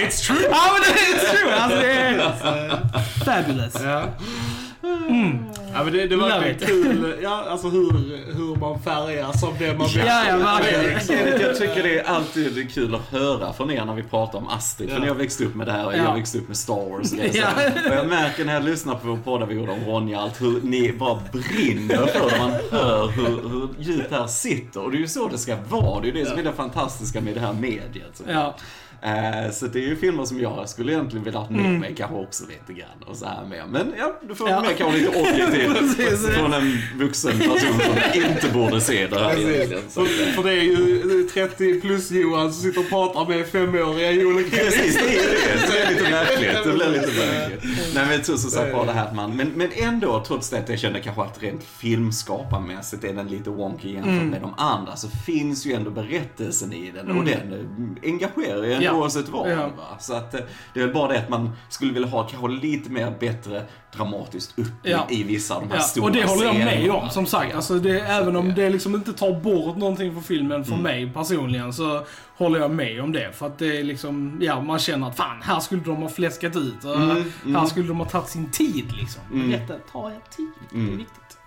[0.06, 0.48] It's true!
[0.52, 1.56] Ja men det är true!
[1.56, 2.24] Alltså det är
[3.26, 3.76] fabulous.
[3.84, 4.04] Ja.
[5.74, 7.92] Ja men det, det var verkligen kul, ja alltså hur,
[8.36, 9.96] hur man färgas av det man vet.
[10.06, 11.28] Ja, ja, verkligen.
[11.32, 14.48] Jag, jag tycker det är alltid kul att höra från er när vi pratar om
[14.48, 14.90] Astrid.
[14.90, 15.00] För Ja.
[15.00, 15.98] när jag växte upp med det här och Ja.
[15.98, 17.12] jag växte upp med Star Wars.
[17.14, 17.48] Och, Ja.
[17.90, 20.60] och jag märker när jag lyssnar på vår podd vi gjorde om Ronja, allt hur
[20.64, 22.38] ni bara brinner för det.
[22.40, 24.84] Man hör hur, hur djupt det här sitter.
[24.84, 26.02] Och det är ju så det ska vara.
[26.02, 28.12] Det är ju det som är det fantastiska med det här mediet.
[28.14, 28.24] Så.
[28.28, 28.56] Ja.
[29.04, 32.18] Eh, Så det är ju filmer som jag skulle egentligen vilja ha med mig kanske
[32.18, 33.64] också lite grann och så här med.
[33.70, 34.62] Men ja, du får Ja.
[34.62, 35.18] med kanske lite
[35.98, 36.28] Precis.
[36.28, 39.48] från en vuxen person som inte borde se det här Precis.
[39.50, 39.84] egentligen.
[39.90, 44.12] Så, För, för det är ju 30 plus Johan som sitter och pratar med femåriga
[44.12, 45.60] Joel Precis, det är det.
[45.68, 46.64] Så det är lite märkligt.
[46.66, 47.64] Det blir lite märkligt.
[47.96, 50.50] Nej men jag tror som sagt var det här att man, men, men ändå trots
[50.50, 54.28] det att jag känner kanske att rent filmskaparmässigt är den lite wonky jämfört Mm.
[54.28, 57.54] med de andra så finns ju ändå berättelsen i den och den
[58.04, 58.94] eh, engagerar ju ändå Ja.
[58.94, 59.52] oavsett vad.
[59.52, 59.56] Ja.
[59.78, 59.98] Va?
[60.00, 60.40] Så att eh,
[60.74, 63.64] det är väl bara det att man skulle vilja ha kanske lite mer bättre
[63.98, 65.08] dramatiskt upp Ja.
[65.10, 67.56] i, vissa av de här Ja, stora och det håller jag med om, som sagt.
[67.56, 71.74] Alltså det, även om det liksom inte tar bort någonting från filmen för mig personligen
[71.74, 72.06] så
[72.38, 73.32] håller jag med om det.
[73.38, 76.56] För att det är liksom, ja man känner att fan, här skulle de ha fläskat
[76.56, 76.84] ut.
[76.86, 77.56] Och Mm, mm.
[77.56, 79.22] Här skulle de ha tagit sin tid liksom.
[79.34, 79.52] Mm.
[79.52, 80.48] Detta, ta er tid.
[80.70, 80.98] Det är Mm.
[80.98, 81.38] viktigt.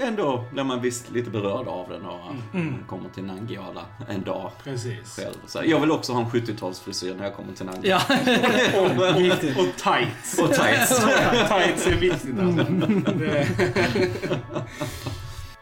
[0.00, 2.20] Ändå blir man visst lite berörd av den och
[2.54, 2.84] Mm.
[2.86, 5.16] kommer till Nangijala en dag Precis.
[5.16, 5.34] själv.
[5.46, 8.02] Så jag vill också ha en 70-talsfrisyr när jag kommer till Nangijala.
[8.74, 9.58] Ja, viktigt.
[9.58, 10.38] Och tights.
[10.38, 10.98] Och tights.
[11.48, 12.64] tights är viktigt alltså.
[13.12, 13.46] Det,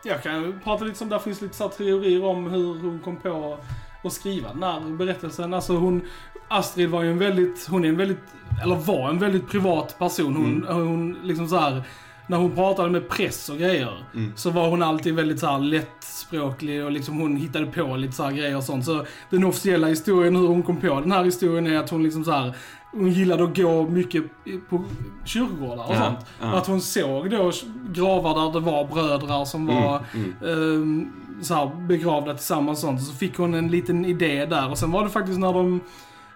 [0.05, 3.59] Jag kan prata lite som, där finns lite så teorier om hur hon kom på
[4.05, 5.55] att skriva den här berättelsen.
[5.55, 6.03] Alltså hon,
[6.49, 8.21] Astrid var ju en väldigt, hon är en väldigt,
[8.63, 10.37] eller var en väldigt privat person.
[10.37, 11.83] Hon, hon liksom så här
[12.29, 14.33] när hon pratade med press och grejer, Mm.
[14.37, 18.23] så var hon alltid väldigt så här lättspråklig och liksom hon hittade på lite så
[18.23, 18.85] här grejer och sånt.
[18.85, 22.25] Så den officiella historien, hur hon kom på den här historien är att hon liksom
[22.25, 22.53] så här
[22.93, 24.23] hon gillade att gå mycket
[24.71, 24.85] på
[25.25, 26.27] kyrkogårdar och Ja, sånt.
[26.41, 26.53] ja.
[26.53, 27.53] Och att hon såg då
[27.93, 31.13] gravar där det var brödrar som var Mm, ehm,
[31.43, 33.03] så här, begravda tillsammans och sånt.
[33.03, 34.71] Så fick hon en liten idé där.
[34.71, 35.81] Och sen var det faktiskt när de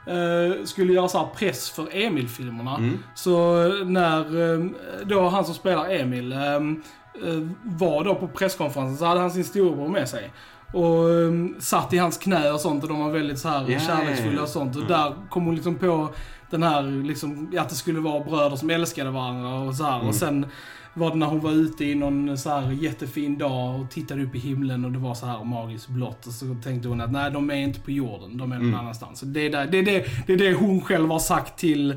[0.06, 2.76] eh, skulle göra så här press för Emil-filmerna.
[2.76, 2.98] Mm.
[3.14, 4.66] Så eh, när eh,
[5.04, 6.60] då han som spelar Emil, eh, eh,
[7.62, 10.32] var då på presskonferensen så hade han sin storebror med sig.
[10.74, 13.78] Och um, satt i hans knä och sånt och de var väldigt så här Ja,
[13.78, 14.76] kärleksfulla och sånt.
[14.76, 14.92] Och Mm.
[14.92, 16.08] där kom hon liksom på
[16.50, 19.96] den här, liksom, att det skulle vara bröder som älskade varandra och så här.
[19.96, 20.08] Mm.
[20.08, 20.46] Och sen
[20.94, 24.34] var det när hon var ute i någon så här jättefin dag och tittade upp
[24.34, 26.26] i himlen och det var så här magiskt blått.
[26.26, 28.80] Och så tänkte hon att nej, de är inte på jorden, de är någon Mm.
[28.80, 29.18] annanstans.
[29.20, 31.90] Så det, är där, det, är det, det är det hon själv har sagt till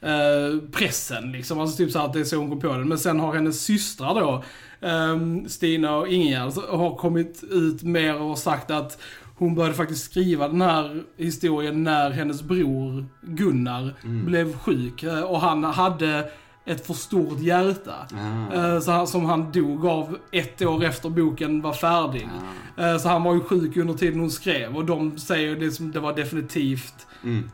[0.00, 1.32] eh, pressen.
[1.32, 1.60] Liksom.
[1.60, 2.84] Alltså typ så att det är så hon kom på det.
[2.84, 4.44] Men sen har hennes systrar då,
[4.88, 8.98] ehm, Stina och Ingegerd, har kommit ut mer och sagt att
[9.36, 14.24] hon började faktiskt skriva den här historien när hennes bror Gunnar Mm.
[14.26, 15.02] blev sjuk.
[15.02, 16.30] eh, Och han hade
[16.64, 17.94] ett för stort hjärta.
[18.14, 18.54] Ah.
[18.54, 22.28] Eh, Så han, som han dog av ett år efter boken var färdig.
[22.78, 22.82] Ah.
[22.92, 25.92] Eh, Så han var ju sjuk under tiden hon skrev och de säger det som
[25.92, 27.50] det var definitivt Mm.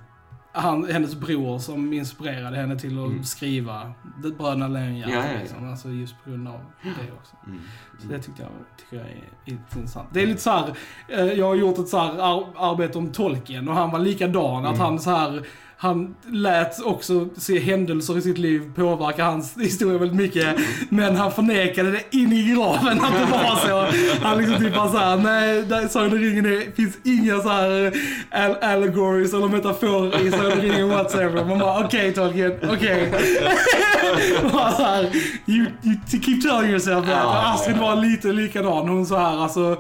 [0.52, 3.24] han, hennes bror som inspirerade henne till att Mm.
[3.24, 3.92] skriva
[4.38, 5.12] Bröderna Lejonhjärta.
[5.14, 5.38] Ja, ja, ja.
[5.40, 5.70] Liksom.
[5.70, 7.36] Alltså just på grund av det också.
[7.46, 7.60] Mm.
[8.02, 10.08] Så det tyckte jag, tycker jag är intressant.
[10.12, 10.72] Det är lite så här,
[11.08, 14.64] eh, jag har gjort ett så här ar- arbete om tolken och han var likadan.
[14.66, 14.80] Att Mm.
[14.80, 15.42] han så här
[15.80, 20.56] han lät också se händelser i sitt liv påverka hans historia väldigt mycket.
[20.88, 23.86] Men han förnekade det in i graven att det var så.
[24.22, 27.92] Han liksom typ bara såhär, nej, där- Sagan om ringen är, finns inga så här
[28.30, 31.44] all allegories eller metaforer i Sagan om ringen whatsoever.
[31.44, 33.12] Man bara, okej Tolkien, okej.
[34.52, 35.02] Bara så här,
[35.46, 37.24] you, you keep telling yourself that.
[37.54, 38.88] Astrid var lite likadan.
[38.88, 39.76] Hon så här, alltså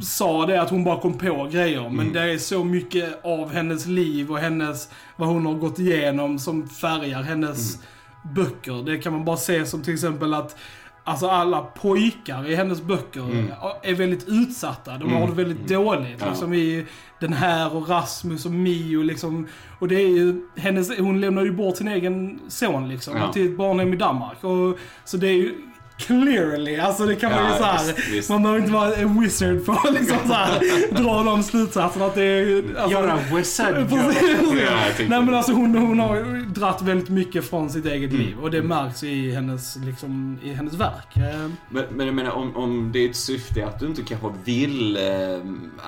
[0.00, 1.82] sa det att hon bara kom på grejer.
[1.82, 2.12] Men Mm.
[2.12, 6.68] det är så mycket av hennes liv och hennes, vad hon har gått igenom som
[6.68, 8.34] färgar hennes Mm.
[8.34, 8.82] böcker.
[8.86, 10.56] Det kan man bara se som till exempel att
[11.04, 13.46] Alltså alla pojkar i hennes böcker Mm.
[13.82, 14.98] är väldigt utsatta.
[14.98, 15.30] De har Mm.
[15.36, 16.16] det väldigt dåligt.
[16.20, 16.28] Ja.
[16.28, 16.86] Liksom i
[17.20, 19.46] den här och Rasmus och Mio liksom.
[19.78, 23.16] Och det är ju, hennes, hon lämnar ju bort sin egen son liksom.
[23.16, 23.32] Ja.
[23.32, 24.44] Till ett barnhem i Danmark.
[24.44, 25.54] Och, så det är ju
[25.98, 28.30] clearly, alltså det kan man ju Ja, såhär.
[28.32, 30.60] Man behöver inte vara en wizard för att liksom så här,
[31.02, 32.56] dra de slutsatserna att det är...
[32.76, 34.62] Alltså, Göra wizard Precis.
[34.66, 38.22] Ja, Nej men alltså hon, hon har ju dratt väldigt mycket från sitt eget Mm.
[38.26, 41.16] liv och det märks i hennes, liksom, i hennes verk.
[41.16, 41.22] Eh,
[41.68, 44.96] Men, men jag menar om, om det är ett syfte att du inte kanske vill,
[44.96, 45.02] eh,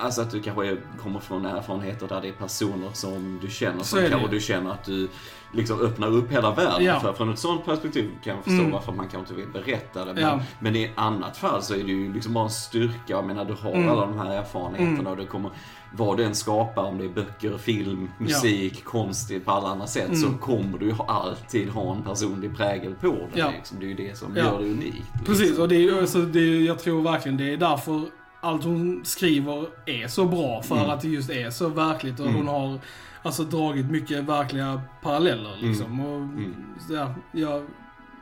[0.03, 3.85] alltså att du kanske kommer från erfarenheter där det är personer som du känner, Så
[3.85, 5.07] som är det kanske du känner att du
[5.55, 6.99] liksom öppnar upp hela världen Ja.
[6.99, 7.13] för.
[7.13, 8.71] Från ett sånt perspektiv kan jag förstå Mm.
[8.71, 10.13] varför man kanske inte vill berätta det.
[10.13, 10.39] Men, Ja.
[10.59, 12.95] men i annat fall så är det ju liksom bara en styrka.
[13.07, 13.89] Jag menar du har Mm.
[13.89, 15.07] alla de här erfarenheterna Mm.
[15.07, 15.51] och det kommer,
[15.93, 20.07] vad du än skapar, om det är böcker, film, musik, konst på alla andra sätt,
[20.07, 20.21] Mm.
[20.21, 23.39] så kommer du ju alltid ha en personlig prägel på det.
[23.39, 23.49] Ja.
[23.55, 23.79] Liksom.
[23.79, 24.43] Det är ju det som Ja.
[24.43, 24.95] gör det unikt.
[24.95, 25.25] liksom.
[25.25, 28.01] Precis, och det är, alltså, det är, jag tror verkligen det är därför
[28.41, 30.61] allt hon skriver är så bra.
[30.61, 30.89] För Mm.
[30.89, 32.37] att det just är så verkligt och Mm.
[32.37, 32.79] hon har
[33.25, 35.99] alltså dragit mycket verkliga paralleller liksom.
[35.99, 36.55] Och, Mm.
[36.89, 37.63] Ja, jag,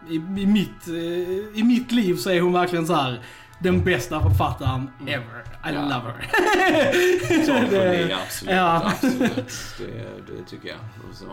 [0.10, 3.22] i, i, mitt, eh, I mitt liv så är hon verkligen så här
[3.60, 5.40] den bästa författaren ever.
[5.72, 5.82] I Ja.
[5.82, 6.30] love her.
[7.70, 8.54] Det- det, absolut.
[8.56, 8.82] ja.
[8.86, 9.54] absolut.
[9.78, 10.78] Det, det tycker jag.
[11.10, 11.26] Och så.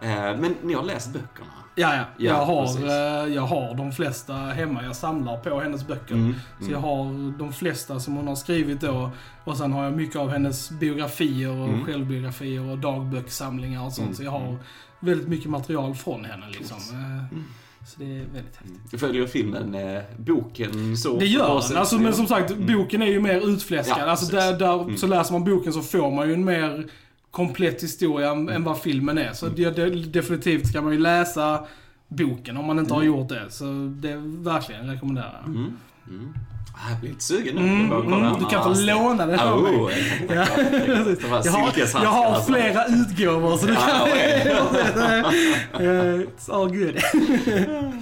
[0.00, 0.08] Eh,
[0.40, 1.50] Men ni har läst böckerna?
[1.76, 2.00] Ja, ja.
[2.16, 2.82] Ja, jag, har, precis.
[2.84, 4.82] eh, jag har de flesta hemma.
[4.84, 6.14] Jag samlar på hennes böcker.
[6.14, 9.10] Mm, Så jag har de flesta som hon har skrivit då.
[9.44, 11.84] Och sen har jag mycket av hennes biografier och Mm.
[11.84, 14.04] självbiografier och dagböckssamlingar och sånt.
[14.06, 14.56] Mm, Så jag har mm.
[15.00, 16.76] väldigt mycket material från henne liksom.
[16.92, 17.44] Eh, Mm.
[17.86, 18.90] Så det är väldigt häftigt.
[18.90, 21.18] Det följer filmen, eh, boken så?
[21.18, 21.76] Det gör den.
[21.78, 22.66] Alltså, men som sagt, Mm.
[22.78, 23.98] boken är ju mer utfläskad.
[24.00, 24.96] Ja, alltså, där, där, Mm.
[24.96, 26.86] Så läser man boken så får man ju en mer
[27.34, 28.64] komplett historia än- Mm.
[28.64, 29.32] vad filmen är.
[29.32, 31.64] Så det, det, definitivt ska man ju läsa
[32.08, 33.14] boken om man inte har Mm.
[33.16, 33.50] gjort det.
[33.50, 33.64] Så
[34.00, 35.54] det är verkligen rekommenderar jag.
[35.54, 35.72] Mm.
[36.08, 36.34] Mm.
[36.76, 37.62] Ah, Jag blir lite sugen nu.
[37.62, 39.36] Mm, mm, du kan få Ah, låna av mig.
[39.38, 39.90] Oh,
[40.28, 40.34] Ja.
[40.34, 40.44] ja.
[40.56, 44.08] Det var Jag har, jag har flera utgåvor så du Ja, kan...
[45.86, 46.96] Eh, It's all good.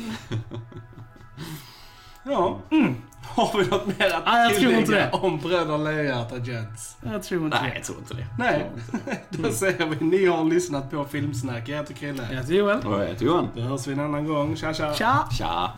[2.25, 2.61] Ja.
[3.35, 5.11] Har vi något mer att Nej, jag tror inte det.
[5.12, 6.97] om Bröderna Lejonhjärta Gents?
[7.12, 7.77] Jag tror inte Nej, det.
[7.77, 8.27] jag tror inte det.
[8.38, 8.71] Nej.
[9.29, 11.68] Då säger vi, ni har lyssnat på Filmsnack.
[11.68, 12.23] Jag heter Chrille.
[12.31, 12.87] Jag heter Joel.
[12.87, 13.49] Och jag heter Johan.
[13.55, 14.57] Då hörs vi en annan gång.
[14.57, 14.95] Tja tja!
[14.95, 15.29] Tja!
[15.38, 15.71] Tja.